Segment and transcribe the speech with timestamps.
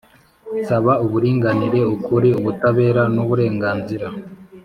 [0.59, 4.07] nsaba uburinganire, ukuri, ubutabera n'uburenganzira